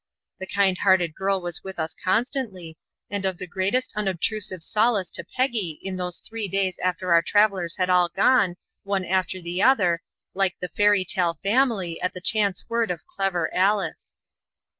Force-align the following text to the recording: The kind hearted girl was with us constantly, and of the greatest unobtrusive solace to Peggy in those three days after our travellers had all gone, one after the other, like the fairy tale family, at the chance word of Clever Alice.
The 0.39 0.47
kind 0.47 0.79
hearted 0.79 1.13
girl 1.13 1.41
was 1.43 1.63
with 1.63 1.77
us 1.77 1.93
constantly, 2.03 2.75
and 3.11 3.23
of 3.23 3.37
the 3.37 3.45
greatest 3.45 3.93
unobtrusive 3.95 4.63
solace 4.63 5.11
to 5.11 5.23
Peggy 5.23 5.77
in 5.83 5.95
those 5.97 6.17
three 6.17 6.47
days 6.47 6.79
after 6.79 7.13
our 7.13 7.21
travellers 7.21 7.77
had 7.77 7.87
all 7.87 8.09
gone, 8.09 8.55
one 8.81 9.05
after 9.05 9.39
the 9.43 9.61
other, 9.61 10.01
like 10.33 10.57
the 10.59 10.69
fairy 10.69 11.05
tale 11.05 11.37
family, 11.43 12.01
at 12.01 12.13
the 12.13 12.19
chance 12.21 12.67
word 12.67 12.89
of 12.89 13.05
Clever 13.05 13.53
Alice. 13.53 14.17